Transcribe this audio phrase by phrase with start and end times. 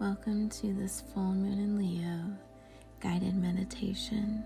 [0.00, 2.24] Welcome to this full moon in Leo
[3.02, 4.42] guided meditation.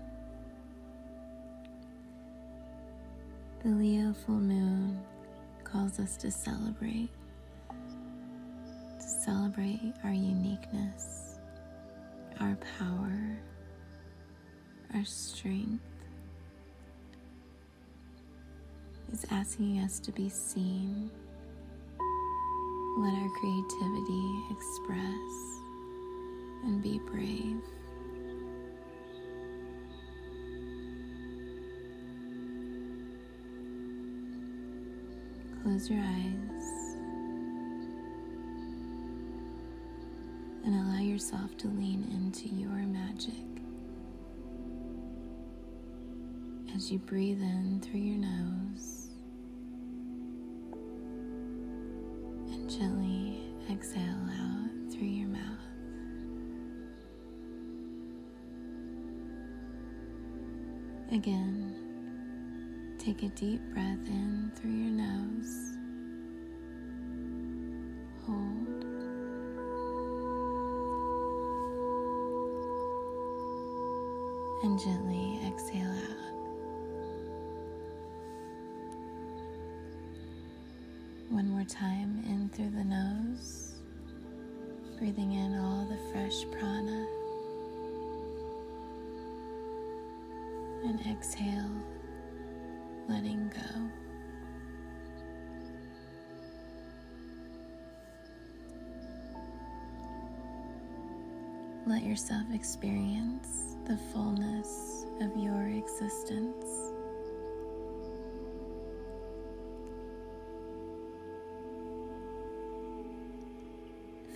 [3.63, 4.99] The Leo full moon
[5.63, 7.07] calls us to celebrate,
[7.69, 11.37] to celebrate our uniqueness,
[12.41, 13.37] our power,
[14.93, 15.85] our strength.
[19.13, 21.09] It's asking us to be seen
[22.97, 25.59] let our creativity express
[26.63, 27.61] and be brave.
[35.61, 36.95] Close your eyes
[40.63, 43.33] and allow yourself to lean into your magic.
[46.73, 49.04] As you breathe in through your nose
[53.75, 55.41] exhale out through your mouth.
[61.11, 61.75] Again,
[62.97, 65.77] take a deep breath in through your nose.
[68.25, 68.85] Hold.
[74.63, 76.25] And gently exhale out.
[81.29, 83.64] One more time in through the nose,
[84.97, 87.05] breathing in all the fresh prana.
[90.85, 91.71] And exhale,
[93.09, 93.89] letting go.
[101.87, 106.84] Let yourself experience the fullness of your existence.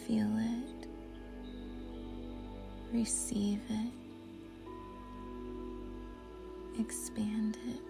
[0.10, 0.88] Feel it,
[2.92, 3.94] receive it,
[6.80, 7.82] expand it,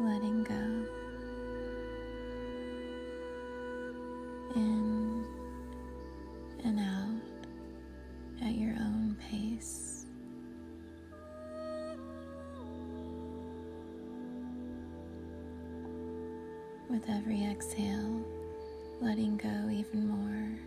[0.00, 0.86] letting go.
[4.56, 5.26] In
[6.64, 7.20] and out
[8.46, 10.06] at your own pace.
[16.88, 18.24] With every exhale,
[19.00, 20.58] letting go even more.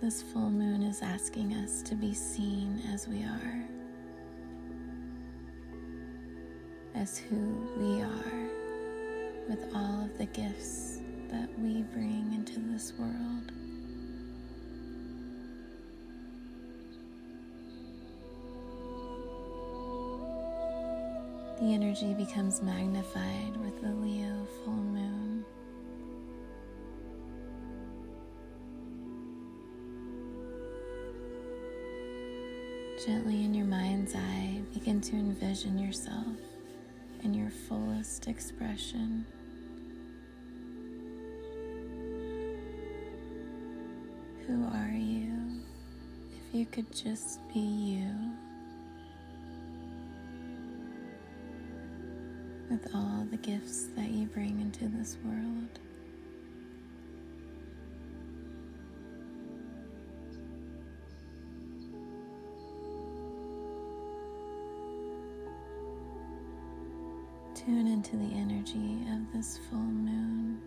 [0.00, 3.64] This full moon is asking us to be seen as we are,
[6.94, 7.36] as who
[7.76, 8.48] we are,
[9.48, 11.00] with all of the gifts
[11.30, 13.52] that we bring into this world.
[21.58, 25.42] The energy becomes magnified with the Leo full moon.
[33.06, 36.26] Gently in your mind's eye, begin to envision yourself
[37.22, 39.24] in your fullest expression.
[44.46, 45.62] Who are you
[46.36, 48.45] if you could just be you?
[52.82, 55.78] With all the gifts that you bring into this world.
[67.54, 70.60] Tune into the energy of this full moon.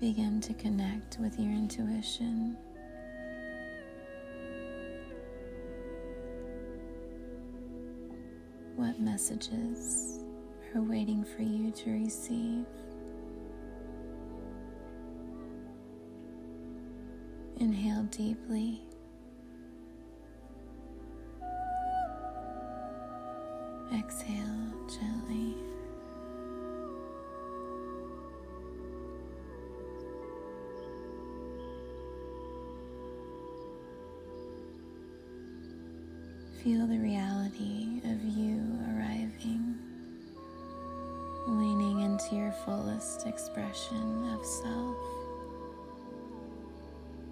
[0.00, 2.56] Begin to connect with your intuition.
[9.22, 10.18] Messages
[10.74, 12.66] are waiting for you to receive?
[17.60, 18.82] Inhale deeply.
[23.96, 25.54] Exhale gently.
[36.64, 38.51] Feel the reality of you
[42.64, 44.96] fullest expression of self,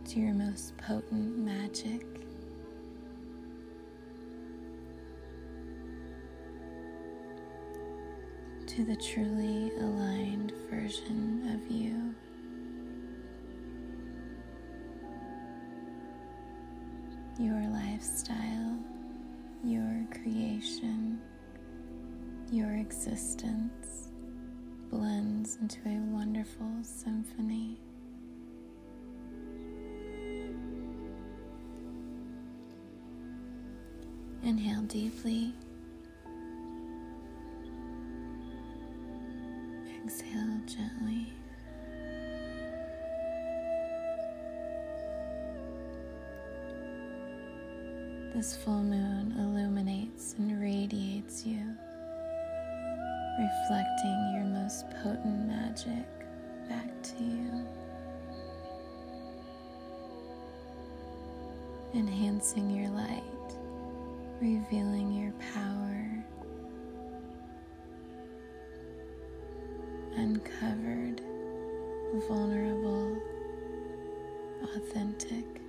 [0.06, 2.06] to your most potent magic.
[8.66, 12.14] To the truly aligned version of you.
[17.38, 18.76] your lifestyle,
[19.64, 21.18] your creation,
[22.52, 23.79] your existence
[24.90, 27.76] blends into a wonderful symphony.
[34.42, 35.52] Inhale deeply.
[40.04, 41.32] Exhale gently.
[48.34, 51.76] This full moon illuminates and radiates you,
[53.40, 56.04] reflecting your most potent magic
[56.68, 57.66] back to you,
[61.94, 63.22] enhancing your light,
[64.42, 66.22] revealing your power,
[70.16, 71.22] uncovered,
[72.28, 73.16] vulnerable,
[74.76, 75.59] authentic.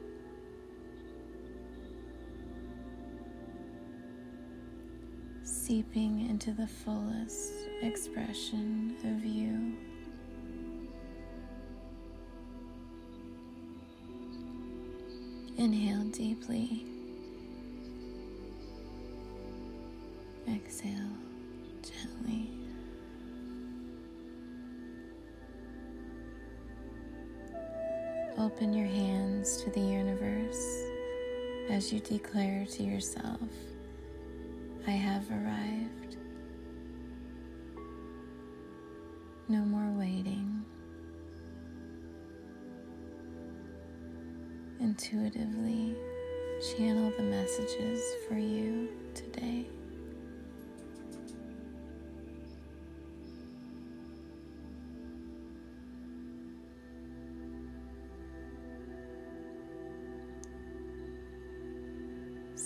[5.52, 7.52] Seeping into the fullest
[7.82, 9.76] expression of you.
[15.58, 16.86] Inhale deeply.
[20.50, 20.94] Exhale
[21.84, 22.50] gently.
[28.38, 30.84] Open your hands to the universe
[31.70, 33.40] as you declare to yourself.
[34.88, 36.18] I have arrived.
[39.48, 40.66] No more waiting.
[44.80, 45.96] Intuitively
[46.78, 49.68] channel the messages for you today.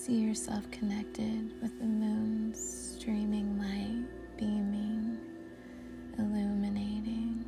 [0.05, 2.59] See yourself connected with the moon's
[2.95, 4.05] streaming light,
[4.37, 5.17] beaming,
[6.19, 7.43] illuminating.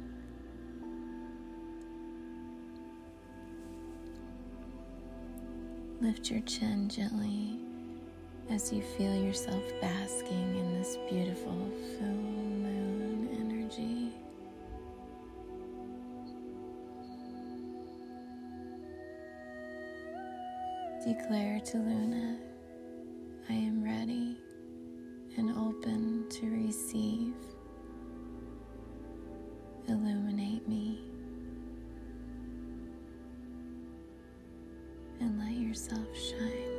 [6.02, 7.60] Lift your chin gently
[8.50, 12.37] as you feel yourself basking in this beautiful full
[21.08, 22.38] Declare to Luna,
[23.50, 24.36] I am ready
[25.38, 27.34] and open to receive.
[29.88, 31.00] Illuminate me
[35.22, 36.77] and let yourself shine.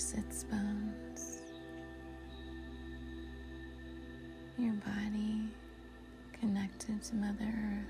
[0.00, 1.42] Sits bones,
[4.56, 5.42] your body
[6.40, 7.86] connected to Mother Earth.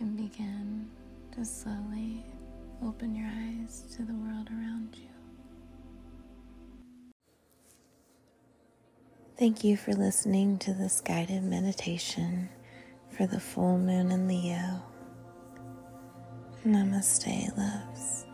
[0.00, 0.90] And begin
[1.34, 2.26] to slowly
[2.84, 5.08] open your eyes to the world around you.
[9.38, 12.50] Thank you for listening to this guided meditation
[13.08, 14.82] for the full moon in Leo.
[16.64, 18.24] Namaste, loves.